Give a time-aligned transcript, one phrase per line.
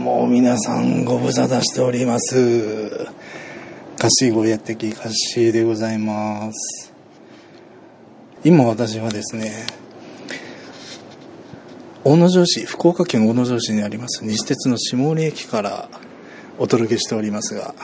[0.00, 3.06] も皆さんご無沙汰しております。
[3.98, 6.94] カッシゴやってきカッシーでございます。
[8.42, 9.66] 今私はですね、
[12.02, 15.90] 大野城市、福岡県大野城市にあります西鉄の下森駅から
[16.58, 17.74] お届けしておりますが、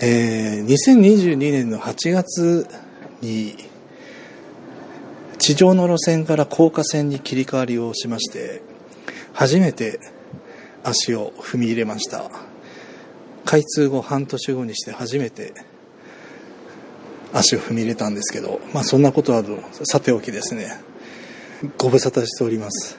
[0.00, 2.68] えー、2022年の8月
[3.22, 3.56] に
[5.38, 8.62] 地上の路線から高架線に切り替わりをしまして、
[9.32, 9.98] 初めて
[10.88, 12.30] 足を踏み入れました。
[13.44, 15.52] 開通後半年後にして初めて
[17.32, 19.42] 足を踏み入れたんですけど、まあそんなことは
[19.84, 20.80] さておきですね、
[21.76, 22.98] ご無沙汰しております。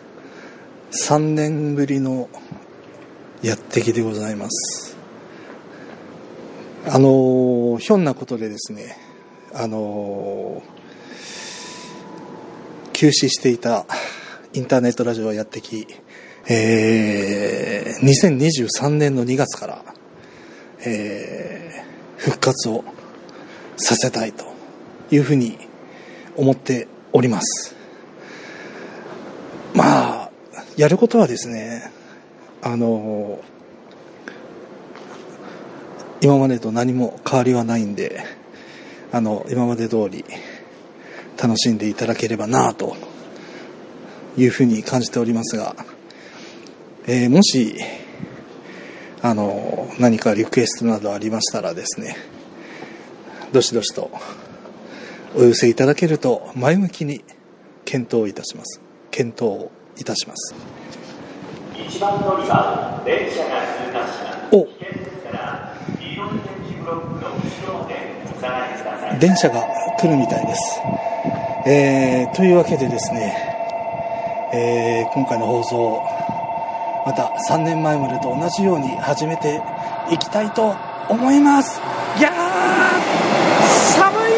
[0.92, 2.30] 3年ぶりの
[3.42, 4.98] やってきでございます。
[6.90, 8.98] あの、ひょんなことでですね、
[9.54, 10.62] あの、
[12.94, 13.86] 休止していた
[14.54, 15.88] インターネットラジオをやってき、
[16.50, 19.84] えー、2023年の2月から、
[20.86, 22.86] えー、復活を
[23.76, 24.45] させたいと
[25.12, 25.58] いうふうに
[26.38, 27.75] 思っております。
[29.73, 30.31] まあ、
[30.78, 31.92] やることはですね、
[32.62, 33.40] あの、
[36.22, 38.23] 今までと何も変わりはないんで、
[39.12, 40.23] あの、今まで通り
[41.42, 42.95] 楽しんでいただければなと
[44.38, 45.75] いうふうに感じておりますが、
[47.09, 47.77] えーもし、
[49.22, 52.17] あの、何かリクエストなどありましたらですね、
[53.53, 54.11] どしどしと
[55.33, 57.23] お寄せいただけると前向きに
[57.85, 58.81] 検討いたします。
[59.09, 60.53] 検討いたします。
[61.73, 64.67] 一番乗り場電車が通過しますお
[69.19, 69.66] 電車が
[69.97, 70.81] 来るみたいです。
[71.66, 73.33] えー、というわけでですね、
[74.53, 76.03] えー今回の放送、
[77.08, 79.61] また3年前までと同じように始めて
[80.11, 80.75] いきたいと
[81.08, 81.80] 思います。
[82.19, 82.33] いやー
[83.95, 84.34] 寒い。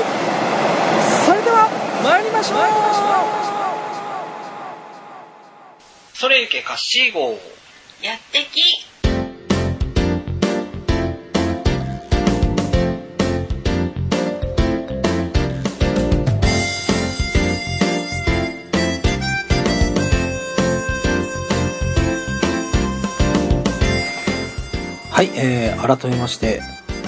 [1.26, 1.68] それでは
[2.04, 2.60] 参りましょう。
[6.14, 7.40] それゆけカッシー号
[25.82, 26.62] 改めまして、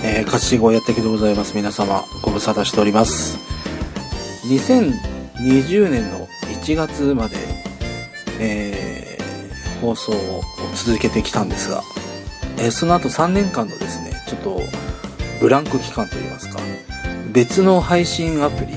[0.03, 1.55] えー、カシー号やってきでございます。
[1.55, 3.37] 皆様、ご無沙汰しております。
[4.47, 6.27] 2020年の
[6.63, 7.35] 1月まで、
[8.39, 10.41] えー、放送を
[10.73, 11.83] 続けてきたんですが、
[12.57, 14.61] えーその後3年間のですね、ちょっと、
[15.41, 16.59] ブランク期間といいますか、
[17.33, 18.73] 別の配信アプリ、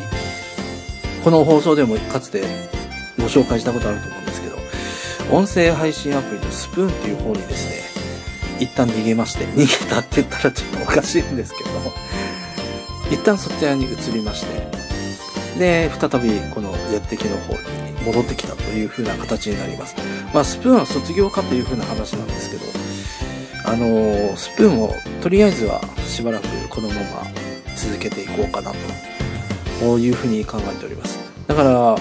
[1.23, 2.43] この放送でもかつて
[3.17, 4.57] ご紹介したことあると思うんですけど、
[5.31, 7.84] 音声配信アプリのスプーンっていう方にですね、
[8.61, 11.93] 一旦逃げまして、逃げたって言ったらちょっとおかしいんですけども、
[13.11, 17.59] 一旦そちらに移りまして、で、再びこのやってきの方に
[18.05, 19.95] 戻ってきたという風な形になります。
[20.33, 22.65] まあ、スプーンは卒業かという風な話なんですけど、
[23.67, 24.93] あのースプーンを
[25.23, 27.01] とりあえずはしばらくこのまま
[27.77, 28.77] 続けていこうかなと、
[29.81, 31.19] こういう風に考えております。
[31.47, 31.97] だから、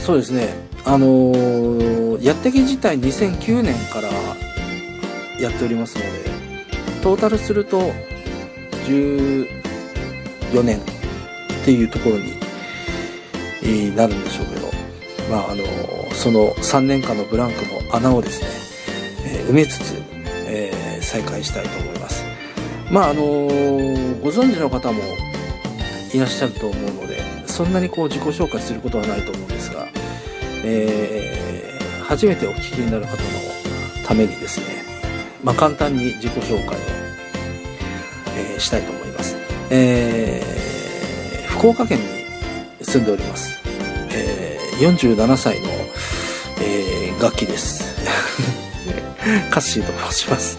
[0.00, 0.54] そうですね、
[0.84, 4.08] あのーやってき自体2009年から
[5.40, 6.08] やっておりますので、
[7.02, 7.92] トータルすると
[8.86, 9.46] 14
[10.62, 10.82] 年っ
[11.64, 12.16] ていうところ
[13.68, 14.70] になるんでしょうけど、
[15.30, 15.64] まああの、
[16.14, 17.56] その3年間のブランク
[17.90, 18.48] の穴をですね、
[19.26, 19.94] えー埋めつつ、
[20.46, 22.24] えー再開したいと思います。
[22.90, 25.02] まああの、ご存知の方も
[26.14, 29.86] いらっしゃると思うので、そんなにこう自己紹介することはないと思うんですが、
[30.64, 33.16] えー初めてお聞きになる方の
[34.06, 34.73] ためにですね、
[35.44, 36.80] まあ、簡単に自己紹介を、
[38.36, 39.36] えーしたいと思います。
[39.70, 40.54] えー
[41.58, 42.04] 福岡県に
[42.82, 43.58] 住んでおります。
[44.12, 45.68] えー47歳の、
[46.62, 47.94] えー楽器です。
[49.50, 50.58] カッシーと申します。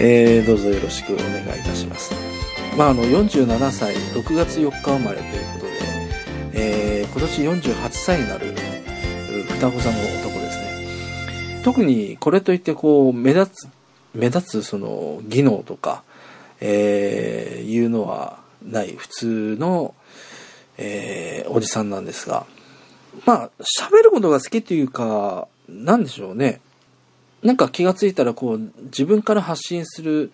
[0.00, 2.12] えーどうぞよろしくお願いいたします。
[2.76, 5.72] まあ、あの、47歳、6月4日生まれということで、
[6.52, 7.42] えー今年
[7.72, 8.54] 48歳になる、
[9.48, 9.96] 双子座の。
[11.62, 13.68] 特にこれといってこう、目立つ、
[14.14, 16.02] 目立つその技能とか、
[16.60, 19.94] えーいうのはない普通の、
[20.76, 22.46] えーおじさんなんですが、
[23.24, 23.50] まあ、
[23.80, 26.60] 喋ることが好きっていうか、なんでしょうね。
[27.42, 30.32] なんか気がついたらこう、自分から発信する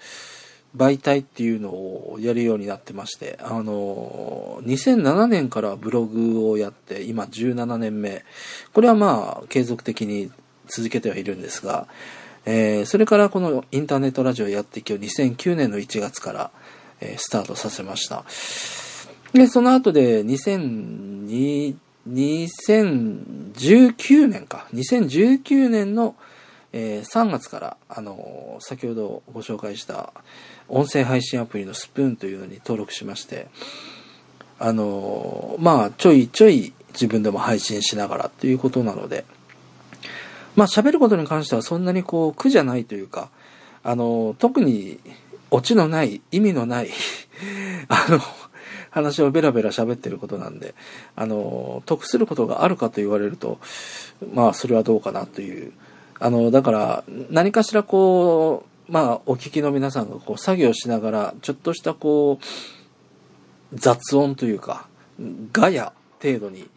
[0.77, 8.25] 媒体っていうのをやるようになってまして、あの、2007年からブログをやって、今17年目。
[8.73, 10.31] これはまあ、継続的に
[10.69, 11.87] 続けてはいるんですが、
[12.47, 16.51] えーそれからこのインターネットラジオやっていきを2009年の1月から、
[17.01, 18.25] えースタートさせました。
[19.33, 21.77] で、その後で2002
[22.09, 24.67] 2019年か。
[24.75, 26.15] 2019年の、
[26.73, 30.13] えー3月から、あのー先ほどご紹介した
[30.69, 33.49] 音声配信アプリのスプーンというのに登録しまして、
[34.59, 39.25] あのーまあ、ちょいちょい自分でも配信しながらということなので、
[40.57, 43.31] まあ、喋ることに関してはそんなにこう苦じゃないというか、
[43.83, 45.01] あの特に
[45.55, 46.91] オチのない、意味のない、
[47.89, 48.19] あの、
[48.91, 50.75] 話をベラベラ喋ってることなんで、
[51.15, 53.59] あの、得することがあるかと言われると、
[54.33, 55.73] まあ、それはどうかなという。
[56.19, 62.45] あの、だから、何かしらこう、まあ、お聞きの皆さんがこう、作業しながら、ちょっとしたこう、
[63.75, 64.89] 雑音というか、
[65.53, 66.69] ガヤ程度に、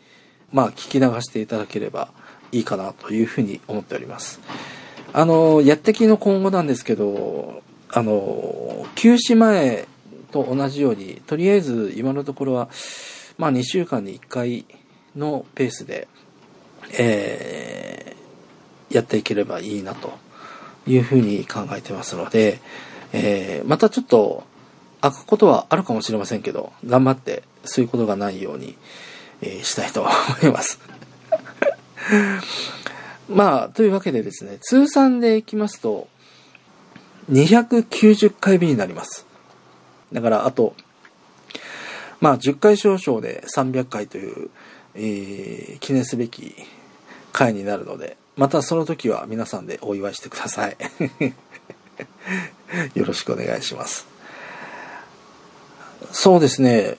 [0.52, 2.10] まあ、聞き流していただければ
[2.52, 4.40] いいかなというふうに思っております。
[5.14, 9.88] あの、やってきの今後なんですけど、あの、休止前
[10.32, 12.70] と同じように、とりあえず今のところは、
[13.38, 14.66] まあ2週間に1回
[15.16, 16.08] のペースで、
[16.98, 18.18] えー
[18.90, 20.14] やっていければいいなと
[20.88, 22.62] いうふうに考えてますので、
[23.12, 24.44] えーまたちょっと
[25.02, 28.78] 開くことはあるかもしれませんけど、頑張ってそういうことがないように、
[29.42, 30.10] えーしたいと思
[30.50, 30.97] います。
[33.30, 36.08] まあ、というわけでですね、通算でいきますと、
[37.32, 39.26] 290回目になります。
[40.14, 40.76] だから、あと、
[42.20, 44.50] まあ、10回少々で300回という、
[44.96, 46.56] えー記念すべき
[47.32, 50.78] 回になるので、またその時は皆さんでお祝いしてください。
[52.96, 54.08] よろしくお願いします。
[56.12, 56.98] そうですね、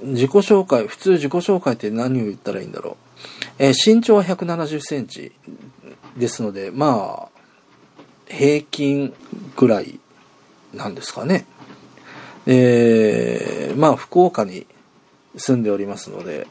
[0.00, 2.96] 自己紹介、普通自己紹介って何を言ったらいいんだろう。
[3.58, 5.32] えー身長は170センチ
[6.16, 7.38] ですので、まあ、
[8.26, 9.14] 平均
[9.56, 10.00] ぐらい
[10.74, 11.46] なんですかね。
[12.46, 14.66] えーまあ、福岡に
[15.36, 16.46] 住んでおりますので、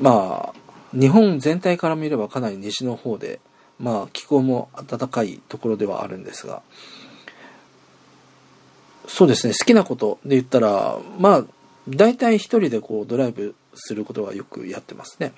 [0.00, 3.40] まあ、日本全体から見ればかなり西の方で、
[3.78, 6.62] まあ、気候も暖かいところではあるんですが、
[9.06, 11.44] そうですね、好きなことで言ったら、まあ、
[11.88, 15.32] 大体一人でこうドライブすることはよくやってますね。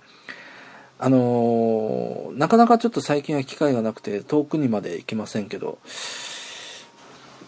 [1.02, 5.78] あのーなかなかちょっと最近は機会がなくて遠くにまで行けませんけど、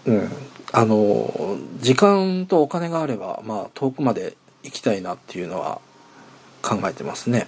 [0.06, 0.28] うん、
[0.72, 5.80] あのー時間とお金があれば、まあ遠くまで行きたいなっていうのは
[6.62, 7.46] 考えてますね。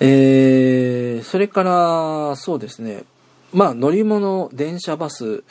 [0.00, 3.04] えー、それから、そうですね、
[3.52, 5.44] まあ乗り物、電車、バス、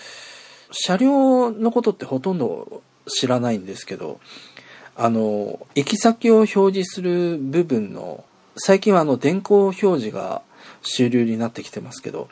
[0.72, 4.20] 車両のことってほとんど知らないんですけど、
[4.96, 8.26] あの、行き先を表示する部分の、
[8.56, 10.42] 最近はあの電光表示が
[10.82, 12.30] 主流になってきてますけど、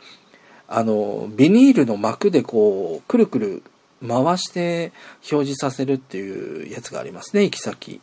[0.68, 3.64] あの、ビニールの膜でこう、くるくる
[4.08, 4.92] 回して
[5.32, 8.02] 表示させるっていうやつがありますね、行き先。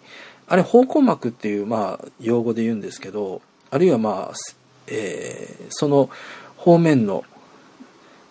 [0.48, 4.34] あれ、方向膜っていう、まあ、用語で言うんですけど、あるいはまあ、
[4.86, 6.10] えーその
[6.56, 7.24] 方面の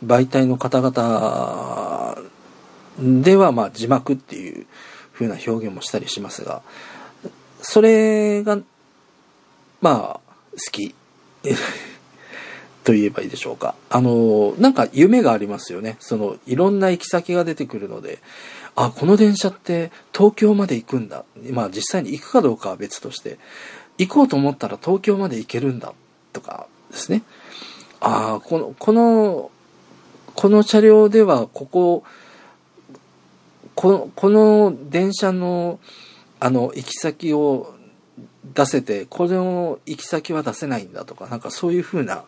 [0.06, 2.18] 媒体の方々
[3.00, 4.66] では、まあ、字幕っていう
[5.14, 6.62] 風な表現もしたりしますが、
[7.62, 8.60] それが、
[9.86, 10.20] まあ、
[10.54, 10.96] 好き。
[12.84, 13.76] と言えばいいでしょうか。
[13.92, 15.98] あの、なんか夢がありますよね。
[16.00, 18.18] その、いろんな行き先が出てくるので、
[18.76, 21.24] あ、この電車って東京まで行くんだ。
[21.52, 23.38] まあ実際に行くかどうかは別として、
[24.00, 25.94] 行こうと思ったら東京まで行けるんだ。
[26.34, 27.22] とかですね。
[28.00, 29.52] ああ、この、この、
[30.34, 32.04] この車両ではここ、
[33.76, 35.80] この、この電車の、
[36.40, 37.75] あの、行き先を
[38.54, 42.24] 出せて、これの行き先は出せないんだとか、なんかそういう風な、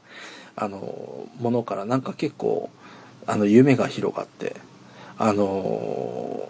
[0.56, 2.70] あの、ものからなんか結構、
[3.26, 4.56] あの、夢が広がって、
[5.18, 6.50] あの、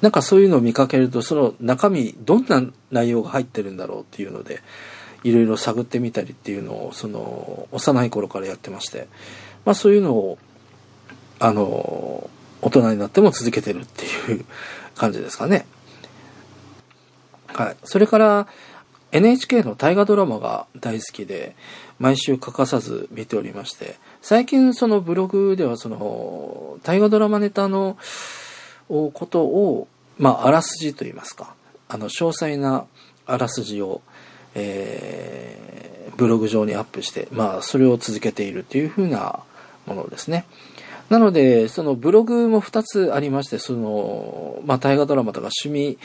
[0.00, 4.60] なんかそういうのを見かけると、その中身、どんな内容が入ってるんだろうっていうので、
[5.24, 9.08] いろいろ探ってみたりっていうのを、その、幼い頃からやってまして、
[9.64, 10.38] まあそういうのを、
[11.40, 12.30] あの、
[12.62, 14.44] 大人になっても続けてるっていう
[14.94, 15.66] 感じですかね。
[17.58, 17.76] はい。
[17.82, 18.46] それから、
[19.10, 21.56] NHK の大河ドラマが大好きで、
[21.98, 27.96] 毎週欠かさず見ておりまして、最近そのブログではその、大河ドラマネタの
[28.88, 29.88] ことを、
[30.18, 31.52] まあ、あらすじと言いますか、
[31.88, 32.84] あの、詳細な
[33.26, 34.02] あらすじを、
[34.54, 39.40] えー、ブログ上にアップして、まあ、それを続けているというふうな
[39.84, 40.44] ものですね。
[41.08, 45.98] なので、そのブログも2つありまして、その、まあ、大河ドラマとか趣味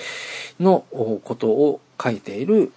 [0.59, 2.71] のことを書いている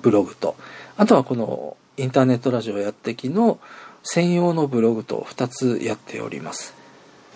[0.00, 0.56] ブログと、
[0.96, 3.58] あとはこのインターネットラジオやってきの
[4.02, 6.74] 専用のブログと2つやっております。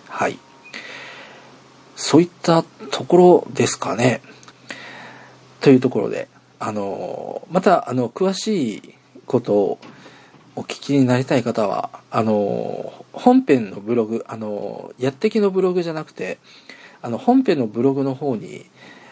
[0.07, 0.39] はい。
[1.95, 4.21] そういったところですかね。
[5.61, 6.27] というところで、
[6.59, 8.95] あの、また、あの、詳しい
[9.25, 9.79] ことを
[10.59, 16.37] お聞きになりたい方は、あの、本編のブログ、あの、やってきのブログじゃなくて、
[17.01, 18.65] あの、本編のブログの方に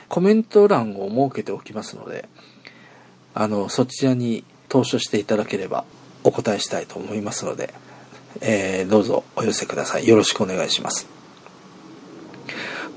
[0.10, 2.28] コメント欄を設けておきますので、
[3.34, 5.86] あの、そちらに投書していただければ
[6.26, 7.74] お答えしたいと思いますので、
[8.42, 10.08] えー、どうぞお寄せください。
[10.08, 11.08] よろしくお願いします。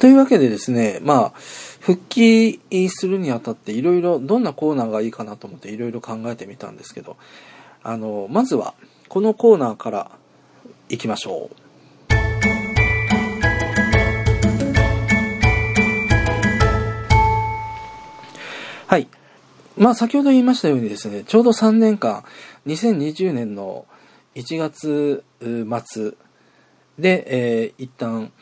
[0.00, 1.32] というわけでですね、まあ、
[1.78, 7.16] 復帰するにあたっていろいろどんなコーナーがいいかなと思っていろいろ考えてみたんですけど、
[7.82, 8.74] あの、まずは
[9.08, 10.10] このコーナーから
[10.88, 11.56] 行きましょう。
[18.86, 19.08] はい。
[19.76, 22.24] まあ先ほど言いましたようにですね、ちょうど3年間、
[22.66, 23.86] 2020年の
[24.34, 26.12] 1月末
[26.98, 28.32] で、えー、一旦、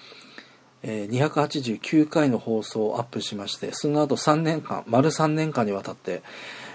[0.82, 6.22] えー、289回の放送をアップしまして、その後3年間、丸3年間にわたって、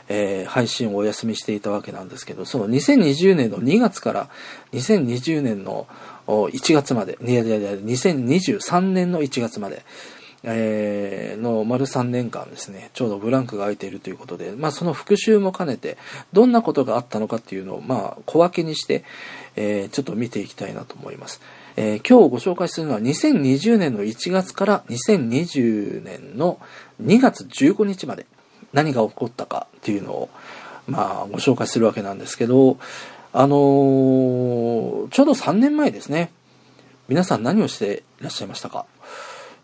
[0.10, 4.30] えー、配信をお休みしていたわけなんですけど、その2020年の2月から
[4.74, 5.88] 2020年の
[6.28, 9.84] 1月まで、いやいやいや、2023年の1月まで、
[10.46, 15.98] えー、の丸3年間ですね、ちょうどブランクが空いているということで、まあその復習も兼ねて、
[16.34, 19.06] どんなことがあったのかっていうのを、まあ小分けにして、
[19.56, 21.42] えー、ちょっと見ていきたいなと思います。
[21.76, 26.60] えー、今日ご紹介するのは2020年の1月から2020年の
[27.02, 28.26] 2月15日まで
[28.74, 30.30] 何が起こったかっていうのを、
[30.88, 32.78] まあ、ご紹介するわけなんですけど、
[33.32, 36.32] あのー、ちょうど3年前ですね。
[37.08, 38.86] 皆さん何をしていらっしゃいましたか？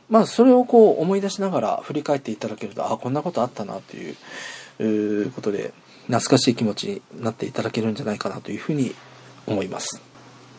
[0.09, 5.71] まあ、それをこう思い出しながら振り返っていただけると、あ、こんなことあったなという、ことで、
[6.07, 8.95] 懐かしい気持ちになっていただけるんじゃないかなというふうに
[9.45, 10.01] 思います。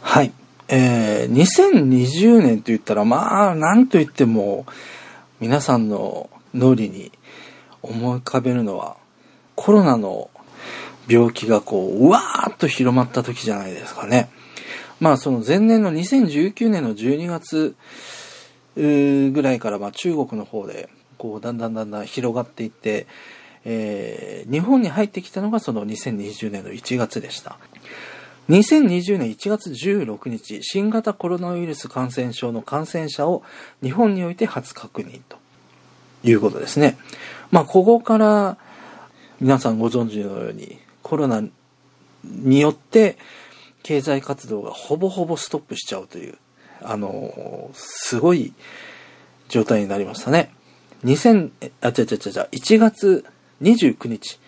[0.03, 0.33] はい。
[0.69, 4.67] えー、2020年と言ったら、まあ、なんと言っても、
[5.41, 7.11] 皆さんの脳裏に
[7.83, 8.97] 思い浮かべるのは、
[9.57, 10.31] コロナの
[11.09, 14.31] 病気がこう、うわーっと広まった時じゃないですかね。
[15.01, 17.75] まあ、その前年の2019年の12月
[18.77, 23.07] ぐらいから、まあ、中国の方で、こう、だんだんだんだん広がっていって、
[23.65, 27.59] えー、日本に入ってきたのがその2020年の1月でした。
[28.49, 33.43] 2020年1月16日、新型コロナウイルス感染症の感染者を
[33.83, 35.39] 日本において初確認と
[36.25, 36.99] いうことですね。
[37.51, 38.57] まあ、ここから
[39.41, 41.43] 皆さんご存知のようにコロナ
[42.25, 43.17] によって
[43.83, 46.39] 経済活動がほぼほぼストップしちゃうという、
[46.83, 48.53] あの、すごい
[49.49, 50.53] 状態になりましたね。
[51.05, 53.25] 2000、あ、違う違う違う、1月
[53.63, 54.39] 29日、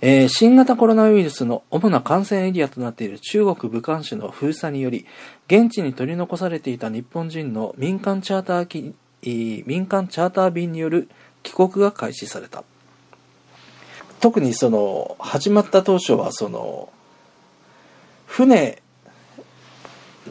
[0.00, 5.06] えー、新型コロナウイルスの主な感染エリアとなっている中国武漢市の封鎖により、
[5.48, 11.08] 現地に取り残されていた日本人の民間チャーター機、民間チャーター便による
[11.46, 12.64] 帰国が開始された。
[14.20, 16.92] 特にその、始まった当初はその、
[18.26, 18.82] 船、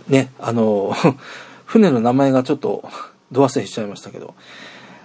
[0.10, 0.94] ね、あの、
[1.64, 2.84] 船の名前がちょっと、
[3.32, 4.36] ど忘れしちゃいましたけど、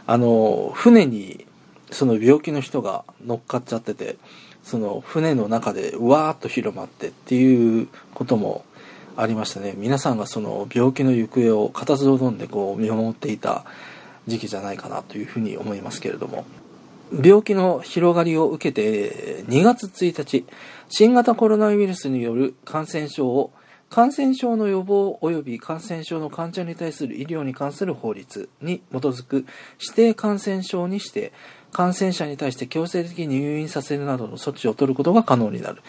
[0.09, 1.47] あの、船に、
[1.93, 4.17] その病気の人が乗っかっちゃってて、
[4.64, 8.64] その船の中でうわーっと広まってっていうことも
[9.17, 13.64] ありましたね皆さんがその病気の行方を固唾を飲んでこう見守っていた
[14.30, 16.46] 時期じゃないかなというふうに思いますけれども
[17.12, 20.46] 病気の広がりを受けて2月1日
[20.88, 23.52] 新型コロナウイルスによる感染症を
[23.90, 29.46] 感染症の予防及び感染症の患者に対する医療に関する法律に基づく
[29.80, 31.32] 指定感染症にして
[31.72, 35.82] 感染者に対して強制的に入院させるなどの措置を取ることが可能になる。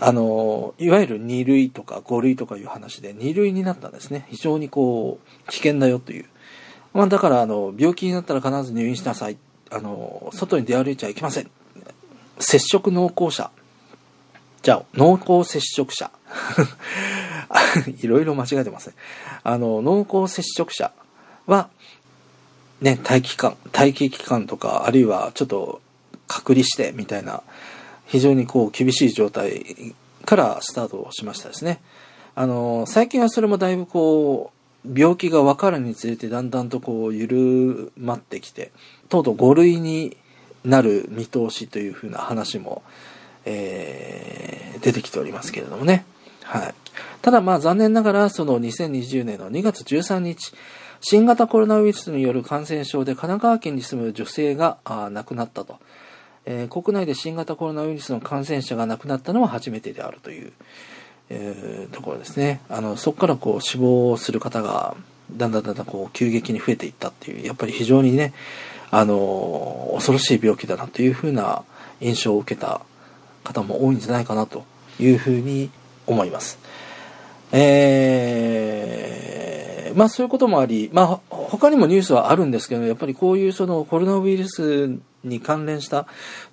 [0.00, 4.26] あの、いわゆる2類とか5類とかいう話で2類になったんですね。
[4.30, 6.24] 非常にこう、危険だよという。
[6.94, 9.36] まあだから、あの、病気になったら必ず入院しなさい。
[9.70, 11.50] あの、外に出歩いちゃいけません。
[12.38, 13.50] 接触濃厚者。
[14.62, 16.10] じゃあ、濃厚接触者。
[18.00, 18.94] いろいろ間違えてますね。
[19.42, 20.92] あの、濃厚接触者
[21.46, 21.68] は、
[22.80, 25.80] ね、待機期間、待機期間とか、あるいはちょっと
[26.26, 27.42] 隔離してみたいな、
[28.06, 29.94] 非常にこう厳しい状態
[30.24, 31.80] からスタートしましたですね。
[32.34, 34.51] あの、最近はそれもだいぶこう、
[34.84, 38.72] 病気が分かるにつれてだんだんとこう緩まってきて、
[39.08, 40.16] とうとう5類に
[40.64, 42.82] なる見通しというふうな話も、
[43.44, 46.04] えー、出てきておりますけれどもね。
[46.42, 46.74] はい。
[47.22, 50.52] ただまあ残念ながらその2020年の2月13日、
[51.00, 55.78] 新型コロナウイルスによる感染症で神奈川県に住む女性が亡くなったと。
[56.44, 60.52] えー国内で新型コロナウイルスの感染者が亡くなったのは初めてであるという、
[61.34, 62.60] えところですね。
[62.68, 64.94] あの、そこからこう死亡する方が、
[65.32, 68.34] だんだんだんだんこう急激に増えていったっていう、やっぱり非常にね、
[68.90, 71.64] あの、恐ろしい病気だなというふうな
[72.00, 72.82] 印象を受けた
[73.44, 74.64] 方も多いんじゃないかなと
[75.00, 75.70] いうふうに
[76.06, 76.58] 思います。
[77.52, 86.06] えー、まあそういうこともあり、まあ他にもニュースはあるんですけど、やっぱりこういうそのコロナウイルスに関連した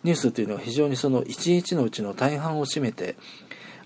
[0.04, 3.16] ニュースというのは非常にその1日のうちの大半を占めて、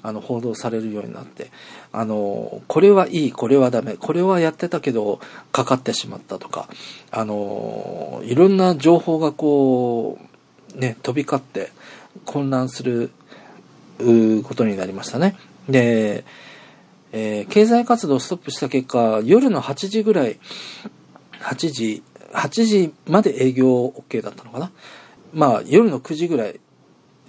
[0.04, 1.50] あの報道されるようになって、
[1.92, 5.20] あの、これはいい、これはダメ、これはやってたけど
[5.52, 6.68] かかってしまったとか、
[7.10, 10.20] あの、いろんな情報がこ
[10.76, 11.72] う、ね、飛び交って
[12.26, 13.12] 混乱する
[14.44, 15.36] ことになりましたね。
[15.70, 16.26] で、
[17.14, 20.40] えー経済活動をストップした結果、夜の8時ぐらい、
[21.40, 24.72] 8時、8時まで営業 OK だったのかな。
[25.32, 26.60] まあ、夜の9時ぐらい、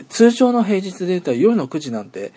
[0.08, 2.32] 通常の平日で言ったら夜の9時なんて、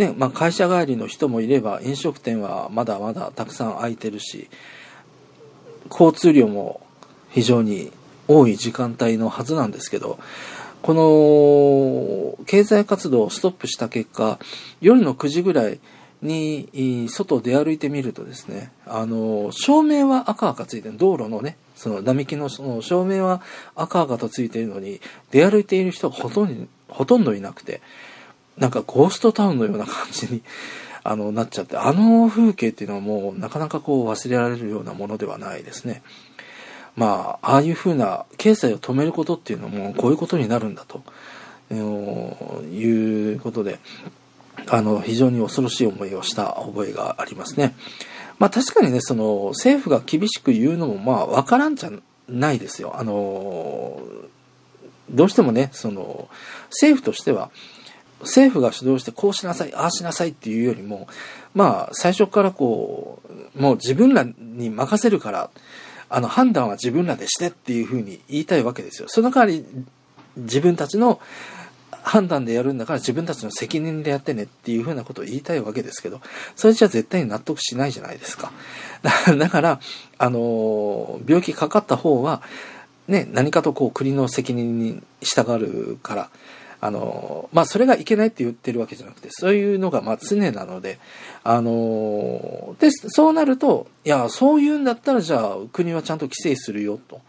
[0.00, 4.48] ね、まあ会社帰りの人もいれば、飲食店はまだまだたくさん空いてるし、
[5.90, 6.80] 交通量も
[7.30, 7.92] 非常に
[8.26, 10.18] 多い時間帯のはずなんですけど、
[10.82, 14.38] この経済活動をストップした結果、
[14.80, 15.78] 夜の9時ぐらい
[16.22, 23.42] に外を出歩いてみるとですね、あの、照明は赤々ついてる、道路のね、その並木のその照明は
[23.76, 27.82] 赤々とついているのに、出歩いている人がほとんど、ほとんどいなくて、
[28.58, 30.42] なんかゴーストタウンのような感じに、
[31.02, 36.02] あの、なっちゃって、あの風景っていうのはもうなかなかこう忘れられるようなものではないですね。
[36.96, 41.02] まあ、ああいうふうな経済を止めることっていうのもこういうことになるんだと、
[41.70, 43.78] えーいうことで、
[44.66, 47.74] あの、非常に恐ろしい思いをした覚えがありますね。
[48.38, 51.90] まあ確かにね、その、政府が厳しく言うのもまあわからんじゃ
[52.28, 52.94] ないですよ。
[52.96, 54.00] あの、
[55.10, 56.28] どうしてもね、その、
[56.70, 57.50] 政府としては、
[58.20, 61.08] 政府が主導してこうしなさい、ああしなさいっていうよりも、
[61.54, 63.22] まあ最初からこ
[63.56, 65.50] う、もう自分らに任せるから、
[66.08, 69.08] あの判断は自分らでしてっていうふうに言いたいわけですよ。
[69.08, 69.64] その代わり
[70.36, 71.20] 自分たちの
[72.02, 76.20] 判断でやるんだから自分たちの責任でやってねっていうふうなことを言いたいわけですけど、
[76.56, 78.52] それじゃ絶対に納得しないじゃないですか。
[79.38, 79.80] だから、
[80.18, 82.42] あの、病気かかった方は、
[83.08, 86.30] ね、何かとこう国の責任に従うから、
[86.80, 90.98] あの、まあ、それがいけないって言ってるわけじゃなくて、そういうのがま常なので、
[91.44, 97.20] あの、で、そうなると、いや、そういうんだったらじゃあ国はちゃんと規制するよと。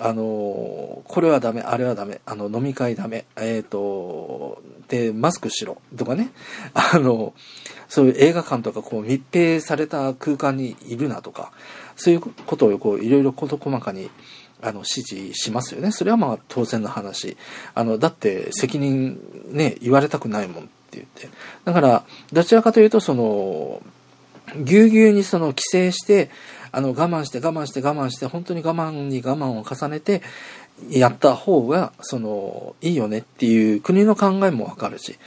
[0.00, 6.30] あの、これはダメ、あれはダメ、あの、飲み会ダメ、えっ、と、で、マスクしろ、とかね。
[6.72, 7.34] あの、
[7.88, 11.52] そういう映画館とかこう密閉された空間にいるなとか、
[11.96, 14.10] そういうことをこういろいろ事細かに
[14.62, 15.92] あの指示しますよね。
[15.92, 17.36] それはまあ当然の話。
[17.74, 21.28] あの、だって責任ね、言われたくないもんって言って。
[21.64, 23.82] だから、どちらかというとその、
[24.56, 26.30] ぎゅうぎゅうにその規制して、
[26.72, 30.22] あの、我慢して我慢して我慢して、本当に我慢に我慢を重ねて、
[30.90, 35.18] やった方が、その、いいよねっていう国の考えもわかるし、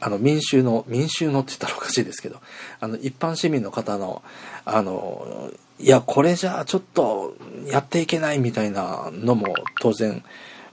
[0.00, 2.40] あの、民衆の、民衆のって言ったらおかしいですけど、
[2.80, 4.22] あの、一般市民の方の、
[4.64, 7.36] あの、いや、これじゃあちょっと
[7.66, 10.22] やっていけないみたいなのも当然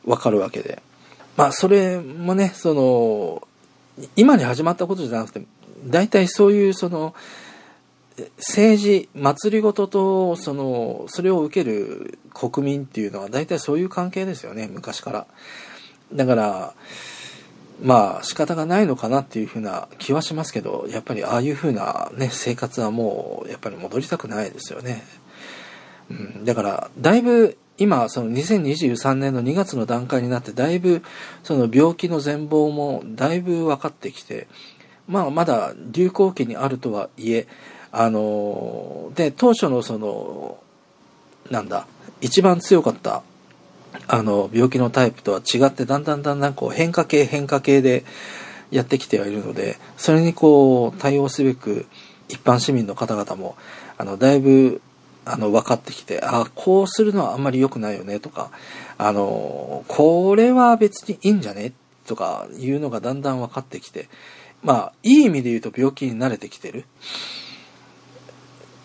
[0.05, 0.81] わかるわけで。
[1.35, 3.47] まあ、それもね、その、
[4.15, 5.41] 今に始まったことじゃなくて、
[5.85, 7.13] 大体そういうその、
[8.37, 15.27] 政治、祭りごとと、その、それを受ける国民っていうのは大体そういう関係ですよね、昔から。
[16.13, 16.73] だから、
[17.81, 25.03] まあ仕方がないのかなっていうふうな気はしますけど、やっぱりああいうふうなね、生活はもう、やっぱり戻りたくないですよね。
[26.09, 31.01] うん、だから、だいぶ、今、その2023年の2月の段階になって、だいぶ、
[31.43, 34.47] その病気の全貌もだいぶ分かってきて、
[35.07, 37.47] まあまだ流行期にあるとはいえ、
[37.91, 40.57] あの、で、当初のその、
[41.49, 41.87] なんだ、
[42.21, 43.23] 一番強かった、
[44.07, 48.03] あの、病気のタイプとは違って、だんだんだんだんこう変化系変化系で
[48.71, 51.85] やってきてはいるので、それにこう対応すべく
[52.29, 53.55] 一般市民の方々も、
[53.97, 54.81] あの、だいぶ、
[55.25, 58.51] あの、分かってきて、あこうするのはあんまり良くないよねとか、
[58.97, 61.73] あの、これは別にいいんじゃね
[62.07, 64.09] とかいうのがだんだん分かってきて、
[64.63, 66.85] まあ、いい意味で言うと病気に慣れてきてる。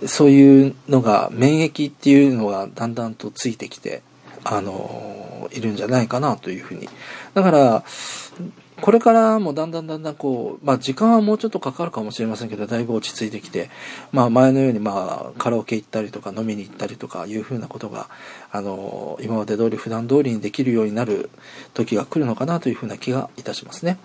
[0.06, 4.02] そういうのが、免疫っていうのがだんだんとついてきて、
[4.44, 6.88] あの、いるんじゃないかなというふうに。
[7.34, 7.84] だから、
[8.80, 13.70] これからもだんだんだんだんこう、まあ時間はもうちょっとかかるかもしれませんけど、だいぶ落ち着いてきて、
[14.12, 18.08] まあ前のようにまあカラオケ行ったりとか飲みに行ったりとかいうふうなことが、
[18.52, 21.30] あの、今まで通り普段通りにできるようになる
[21.74, 23.98] 時が来るのかなというふうな気がいたしますね。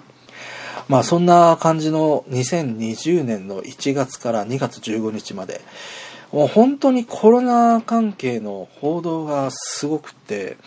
[0.88, 5.62] まあそんな感じの2020年の1月から2月15日まで、
[6.34, 10.58] もう本当にコロナ関係の報道がすごくって、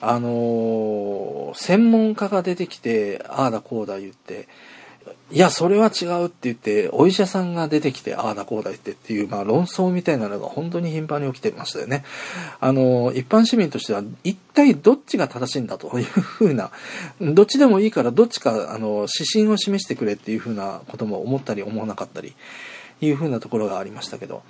[0.00, 4.46] あのー、専門家が出てきて、ああだこうだ言って、
[5.32, 12.04] いや、それは違うって言って、お医者さんが出てきて、ああだこうだ言ってっていう、まあ論争みたいなのが本当に頻繁に起きてましたよね。
[12.60, 16.70] あの、一般市民としては、一体どっちが正しいんだというふうな、
[17.20, 22.34] どっちでもいいからどっちか、あの、指針を示してくれっていうふうなことも思ったり思わなかったり、
[23.00, 24.42] いうふうなところがありましたけど、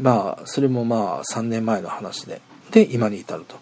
[0.00, 3.56] まあ、それもまあ、3年前の話で、で、今に至ると。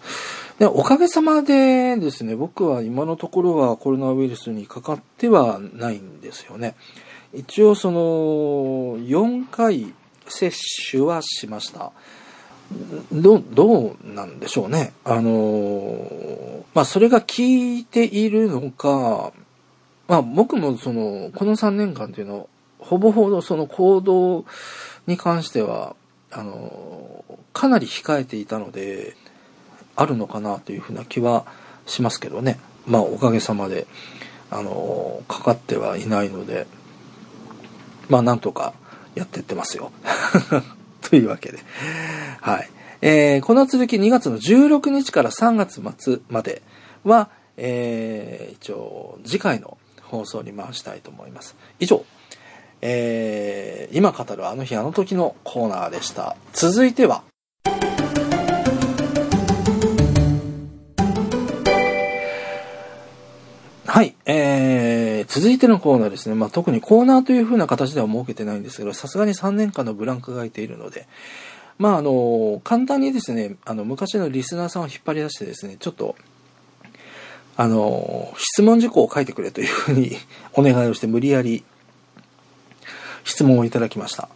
[0.59, 6.74] で、おかげさまでですね、僕は今のところはコロナウイルスにかかってはないんですよね。
[7.33, 8.01] 一応その、
[8.98, 9.94] 4回
[10.27, 10.53] 接
[10.90, 11.92] 種はしました。
[13.12, 14.92] ど、どうなんでしょうね。
[15.05, 19.33] あの、まあ、それが効いているのか、
[20.07, 22.48] まあ、僕もその、この3年間っていうの、
[22.79, 24.44] ほぼほぼその行動
[25.07, 25.96] に関しては、
[26.31, 29.17] あの、かなり控えていたので、
[29.97, 31.45] あるのかなというふうな気は
[31.87, 32.59] しますけどね。
[32.87, 33.87] まあ、おかげさまで、
[34.51, 36.67] あの、かかってはいないので、
[38.09, 38.75] まあ、なんとか
[39.14, 39.91] やってってますよ。
[41.03, 41.59] というわけで。
[42.41, 42.71] はい。
[43.01, 46.62] えー、この続き2月の16日から3月末まで
[47.05, 51.55] は、えー、一応次回の放送に回したいと思います。
[51.81, 52.05] 以上、
[52.81, 56.37] えー、今語るあの日あの時のコーナーでした。
[56.53, 57.23] 続いては、
[63.99, 66.35] はい、えー、続いてのコーナーですね。
[66.35, 71.09] まあ、特にコーナーという風な形では設けてないんですけど、さすがに3年間のブランクが空いているので、
[71.79, 76.17] まあ、あの、簡単にですね、あの、昔のリスナーさんを引っ張り出してですね、ちょっと、
[77.57, 80.17] あの、質問事項を書いてくれというふうに
[80.55, 81.64] お願いをして無理やり
[83.24, 84.28] 質問をいただきました。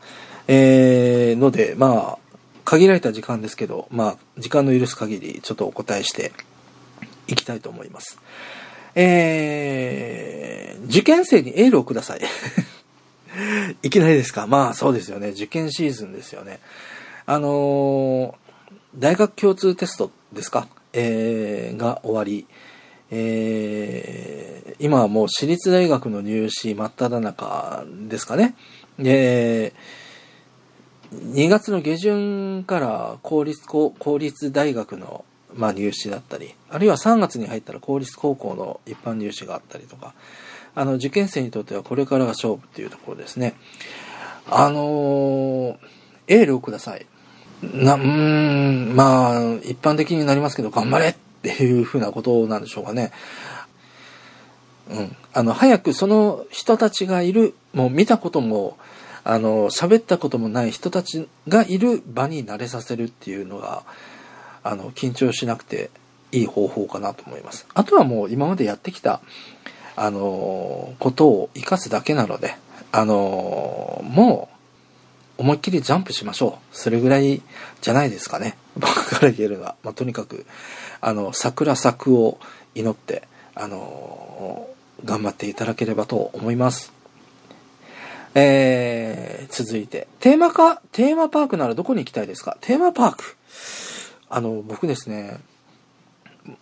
[0.48, 6.32] えー、ので、まあ、限られた時間ですけど、まあ、時間の許す限り、ちょっとお答えして
[7.26, 8.18] いきたいと思います。
[8.94, 12.20] えー、受験生にエールをください。
[13.82, 14.46] いきなりですか？
[14.46, 15.28] まあそうですよね。
[15.30, 16.60] 受験シーズンですよね。
[17.24, 18.34] あのー、
[18.96, 20.68] 大学共通テストですか？
[20.92, 22.46] えー、が終わり、
[23.14, 28.54] えー、今はもう私立大学の入試真っ只中ですかね。
[28.98, 29.74] で、
[31.12, 40.14] 2月の下旬から公立、公立大学の、まあ、入試だったり、あるいは3月に入ったら公立高校の一般入試があったりとか、
[40.74, 43.54] あの、受験生にとってはこれからが勝負っていうところですね。
[44.46, 45.76] あのー、
[46.28, 47.04] エールをください。
[47.62, 51.14] な、うん、まあ、一般的になりますけど、頑張れ
[51.48, 53.10] っていうふうなことなんでしょうかね。
[54.90, 55.16] うん。
[55.32, 58.78] あの、早くその人たちがいる、もう見たことも、
[59.24, 63.82] あの、喋ったこともない人たちがいる場に慣れさせるっていうのが、
[64.62, 65.90] あの、緊張しなくて
[66.30, 67.66] いい方法かなと思います。
[67.74, 69.20] あとはもう今までやってきた、
[69.96, 72.54] あの、ことを活かすだけなので、
[72.92, 74.51] あの、もう、
[75.42, 76.76] 思いっきりジャンプしましょう。
[76.76, 77.42] それぐらい
[77.80, 78.56] じゃないですかね。
[78.78, 79.74] 僕から言えるのは。
[79.82, 80.46] まあ、とにかく、
[81.00, 82.38] あの、桜咲くを
[82.76, 83.24] 祈って、
[83.56, 84.68] あの、
[85.04, 86.92] 頑張っていただければと思います。
[88.36, 92.56] えー、続いて、テーマか、テーマパークならどこに行きたいですか？
[92.60, 93.36] テーマパーク。
[94.30, 95.38] あの、僕ですね、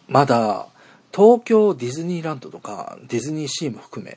[0.09, 0.69] まだ、
[1.15, 4.17] 東京ディズニーランドとか、ディズニーシーも含め、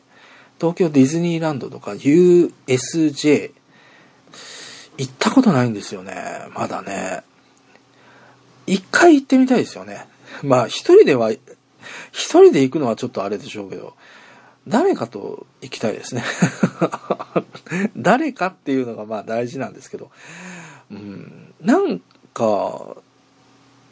[0.57, 3.51] 東京ディズニーランドとか USJ、
[4.97, 6.15] 行ったことないんですよね。
[6.53, 7.23] まだね。
[8.67, 10.05] 一回行ってみたいですよね。
[10.41, 11.41] まあ、一人では、一
[12.11, 13.95] 人で行くのはちょっとあれでしょうけど、
[14.67, 16.23] 誰かと行きたいですね
[17.97, 20.09] 誰かっていうのがまあ大事なんですけど、
[20.89, 22.01] うん、なん
[22.33, 22.95] か、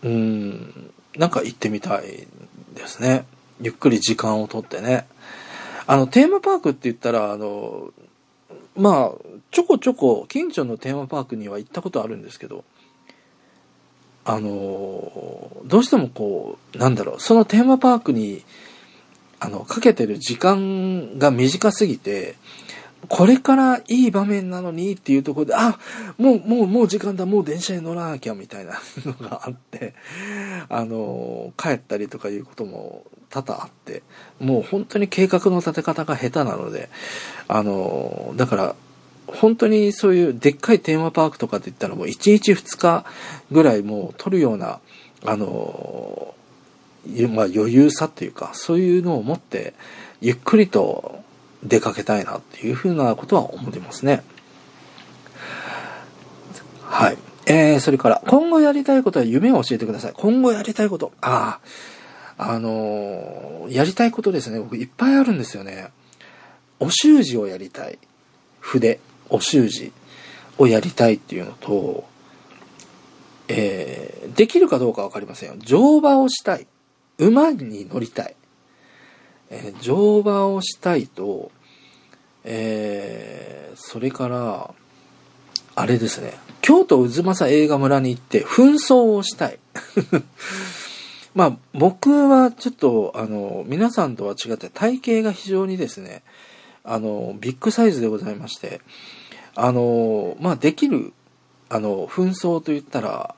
[0.03, 2.27] うん、なんか行ってみたい
[2.73, 3.25] ですね。
[3.59, 5.05] ゆっくり時間をとってね。
[5.87, 7.91] あの、テーマパークって言ったら、あの、
[8.75, 12.63] まあ、ちょこちょこ近所のテーマパークには行ったことあるんですけど、
[14.23, 18.43] あの、どうしてもこう、なんだろう、そのテーマパークに
[19.43, 22.35] あの、かけてる時間が短すぎて、
[23.09, 25.79] これからいい場面なのにっていうところで、あ、
[26.19, 29.95] もう、もう、もう時間だ、もう電車に乗らなきゃみたいなのがあって、
[30.69, 34.03] あの、帰ったりとかいうことも多々あって、
[34.39, 36.89] もう本当に計画の立て方が下手なので、
[37.47, 38.75] あの、だから、
[39.27, 43.05] 本当にそういうでっかいテーマパークとかって言ったらもう1日2日
[43.49, 44.79] ぐらいもう取るような、
[45.25, 46.35] あの、
[47.29, 49.73] まあ余裕さっていうか、そういうのを持って、
[50.19, 51.23] ゆっくりと
[51.63, 54.23] 出かけたいなっていうふうなことは思ってますね。
[56.81, 57.17] はい。
[57.45, 60.13] えー、それから、今後やりたいことは夢を教えてください。
[60.15, 61.11] 今後やりたいこと。
[61.21, 61.67] ああ、
[62.43, 64.59] あのーやりたいことですね。
[64.59, 65.91] 僕いっぱいあるんですよね。
[66.79, 67.99] お習字をやりたい。
[68.59, 68.99] 筆、
[69.29, 69.93] お習字
[70.57, 72.03] をやりたいっていうのと、
[73.47, 75.55] えー、できるかどうかわかりませんよ。
[75.59, 76.65] 乗馬をしたい。
[77.19, 78.35] 馬に乗りたい。
[79.51, 81.51] えー乗馬をしたいと、
[82.43, 84.73] えー、それから、
[85.75, 86.33] あれですね。
[86.61, 89.59] 京都渦政映画村に行って紛争をしたい。
[91.33, 96.23] まあ僕はちょっとあの皆さんとは違って体型が非常にですね、
[96.83, 98.81] あのビッグサイズでございまして、
[99.55, 101.13] あのまあできる
[101.69, 103.35] あの紛争と言ったら、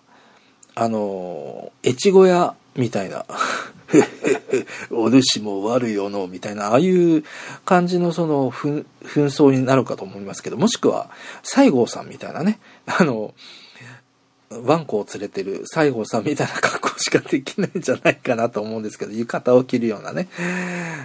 [0.76, 3.26] あの越後屋みたいな、
[4.90, 7.24] お主も悪いよの、みたいな、ああいう
[7.66, 11.10] 感じのその紛紛争になるかと思いますけど、もしくは
[11.44, 13.34] 西郷さんみたいなね、あの、
[14.64, 20.28] ワンコを連れてる西郷さんみたいな格好しかできないんじゃないかなと思うんですけど、浴衣を着るようなね、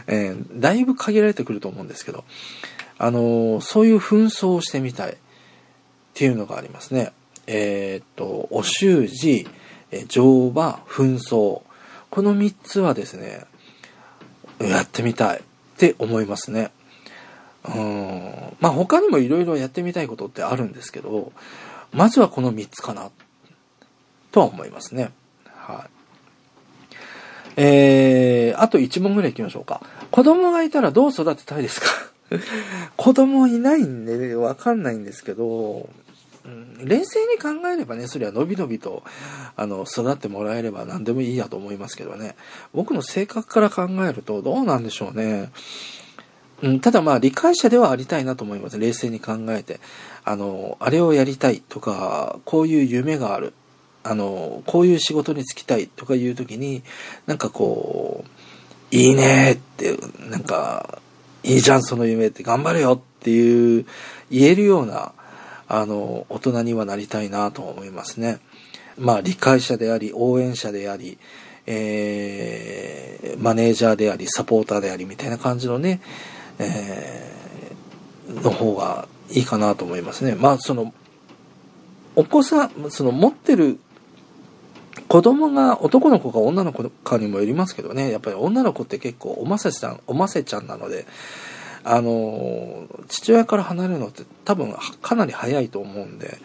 [0.07, 2.25] えーだいぶ限られてくると思うんですけど、
[2.99, 5.17] あのそういう紛争をしてみたいっ
[6.15, 7.13] ていうのがありますね。
[7.47, 9.49] えーっと、お習字、
[9.91, 11.63] え乗馬、紛争。
[12.11, 13.47] この3つはですね、
[14.61, 15.43] やってみたいっ
[15.77, 16.71] て思いますね。
[17.65, 18.57] うん。
[18.61, 21.33] まあ他にもいろいろやってみたいことってあるんですけど、
[21.93, 23.11] まずはこの3つかな、
[24.33, 25.11] とは思いますね。
[25.55, 25.91] はい。
[27.57, 29.81] えー、あと1問ぐらい行きましょうか。
[30.11, 31.87] 子供がいたらどう育てたいですか？
[32.97, 35.89] 子供いないんで、ね、わかんないんですけど、
[36.45, 39.03] うん冷静に考えればね、それはのびのびと、
[39.57, 42.37] あの、育ってもらえれば何でもいいやと思いますけどね。
[42.73, 45.51] 僕の性格から考えるとどうなんでしょうね。
[46.63, 48.79] うん、ただまあ理解者ではありたいなと思います。
[48.79, 49.81] 冷静に考えて。
[50.25, 53.53] あの、あれをやりたいとか、こういう夢がある。
[54.09, 56.83] あの、こういう仕事に就きたいとかいう時に、
[57.27, 59.99] なんかこう、いいねって、
[60.31, 61.03] なんか、
[61.43, 63.85] いいじゃんその夢って頑張れよっていう、
[64.31, 65.13] 言えるような、
[65.69, 68.39] あの、大人にはなりたいなと思いますね。
[68.97, 71.19] まあ理解者であり、応援者であり、
[71.67, 76.01] えー、マネージャーであり、サポーターでありみたいな感じのね、
[76.59, 80.35] えー、の方がいいかなと思いますね。
[80.35, 80.95] まあその、
[82.17, 83.79] お子さん、その持ってる
[85.09, 91.07] 子供が男の子か女の子かにもよりますけどね、やっぱり女の子って結構おませさん、おませちゃんなので、
[91.85, 96.39] あの、父親から離れるのって多分かなり早いと思うんで、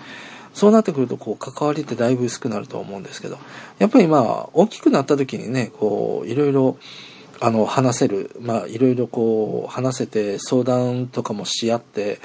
[0.54, 3.40] そうなってくると、こう、関わりってだいぶ薄くなると思うんですけど、
[3.80, 6.78] やっぱりまあ、大きくなった時にね、こう、いろいろ、
[7.40, 12.20] あの、話せる、まあ、いろいろこう、話せて、相談とかもし合って、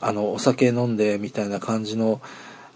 [0.00, 2.20] あの、お酒飲んで、みたいな感じの、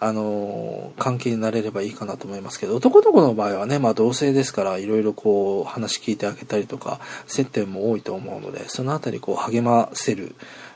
[0.05, 10.35] あの、関係になれればいいかなと思いますけど、男の子の場合はね、まあ同性ですから、いろいろこう、話聞いてあげたりとか、接点も多いと思うので、そのあたりこう、励ませる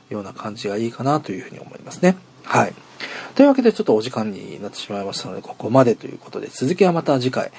[0.08, 2.16] ような感じがいいかなというふうに思いますね。
[2.42, 2.72] はい。
[3.34, 7.50] というわけでちょっとお時間になってしまいましたので、ここまでということで、続きはまた次回、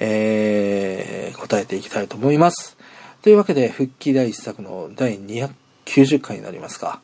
[0.00, 2.76] えー、答えていきたいと思います。
[3.22, 7.00] というわけで、復帰第一作の第290回になりますか。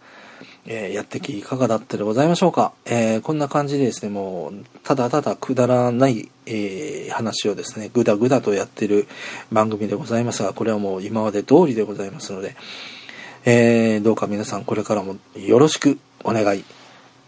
[0.66, 2.72] えーやってきいかがだったでございましょうか。
[2.84, 9.06] えーこんな感じでですね、もう、ただただくだらない、えー話をですね、ぐだぐだとやってる
[9.50, 12.56] 番組でございますが、これはもう今まで通りでございますので、
[13.44, 16.64] えーどうか皆さんこれからもよろしくお願い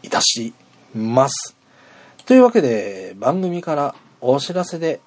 [0.02, 0.52] いたし
[0.94, 1.56] ます。
[2.26, 5.00] というわけで、番組からお知らせで、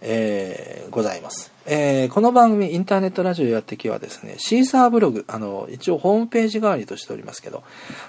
[0.00, 1.53] えーございます。
[1.66, 7.62] えーこの番組、インターネットラジオやってきはですね、シーサーブログ、あの、一応ホームページ代わりとしておりますけど、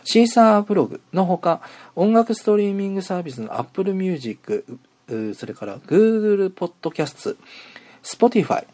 [0.03, 1.61] シーサーブログのほか、
[1.95, 4.65] 音楽ストリーミングサービスの Apple Music、
[5.35, 7.37] それから Google Podcast、
[8.03, 8.65] Spotify、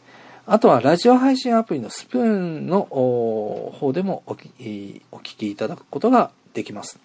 [0.47, 6.99] あとはラジオ配信アプリのスプーンの方でもおお聞きいただくことができます。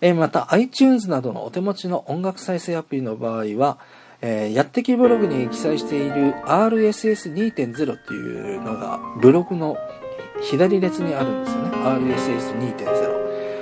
[0.00, 3.78] えーまた iTunes などのお手持ちの音楽再生アプリの場合は、
[4.20, 9.76] えーやってきブログに記載している RSS2.0 っていうのがブログの
[10.42, 11.68] 左列にあるんですよね。
[11.78, 13.18] RSS2.0。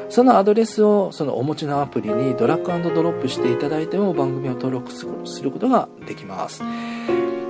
[0.09, 5.07] そのアドレスをそのお持ちのアプリにドラッグドロップしていただいても番組を登録す
[5.42, 6.62] ることができます。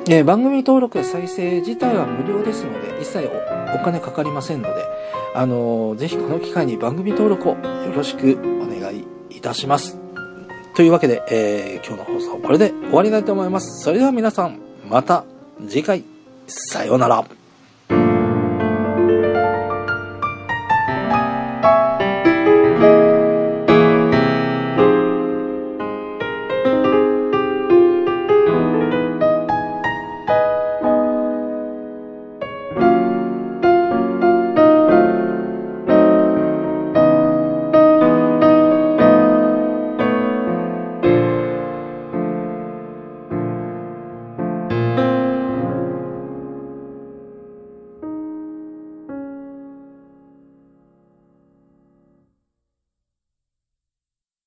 [0.09, 4.83] えー番組登録や再生自体は無料ですので、一切おお金かかりませんので、
[5.35, 10.06] あのーぜひこの機会に番組登録をよろしくお願いいたします。
[10.77, 13.83] というわけで、えー、今日の放送これで終わりたいと思います。
[13.83, 15.25] それでは皆さん、また
[15.67, 16.05] 次回、
[16.47, 17.25] さようなら。